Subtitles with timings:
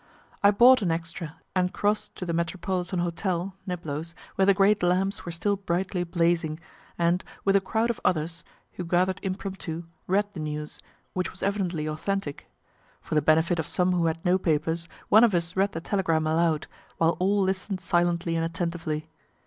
[0.41, 5.25] I bought an extra and cross'd to the Metropolitan hotel (Niblo's) where the great lamps
[5.25, 6.59] were still brightly blazing,
[6.97, 10.79] and, with a crowd of others, who gather'd impromptu, read the news,
[11.13, 12.49] which was evidently authentic.
[12.99, 16.25] For the benefit of some who had no papers, one of us read the telegram
[16.25, 16.65] aloud,
[16.97, 19.07] while all listen'd silently and attentively.